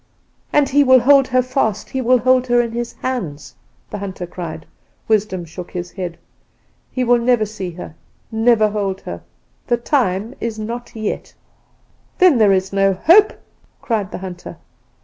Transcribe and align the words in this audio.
"'And 0.51 0.67
he 0.69 0.83
will 0.83 1.01
hold 1.01 1.27
her 1.27 1.43
fast! 1.43 1.91
he 1.91 2.01
will 2.01 2.17
hold 2.17 2.47
her 2.47 2.59
in 2.59 2.71
his 2.71 2.93
hands!' 3.03 3.53
the 3.91 3.99
hunter 3.99 4.25
cried. 4.25 4.65
"Wisdom 5.07 5.45
shook 5.45 5.69
his 5.69 5.91
head. 5.91 6.17
"'He 6.91 7.03
will 7.03 7.19
never 7.19 7.45
see 7.45 7.69
her, 7.73 7.93
never 8.31 8.69
hold 8.69 9.01
her. 9.01 9.21
The 9.67 9.77
time 9.77 10.33
is 10.39 10.57
not 10.57 10.95
yet.' 10.95 11.35
"'Then 12.17 12.39
there 12.39 12.51
is 12.51 12.73
no 12.73 12.93
hope?' 12.93 13.33
cried 13.79 14.09
the 14.11 14.17
hunter. 14.17 14.57